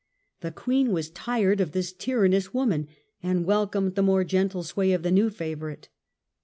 The 0.39 0.49
queen 0.49 0.91
was 0.91 1.11
tired 1.11 1.61
of 1.61 1.73
this 1.73 1.93
tyrannous 1.93 2.55
woman, 2.55 2.87
and 3.21 3.45
welcomed 3.45 3.93
the 3.93 4.01
more 4.01 4.23
gentle 4.23 4.63
sway 4.63 4.93
of 4.93 5.03
the 5.03 5.11
new 5.11 5.29
favourite. 5.29 5.89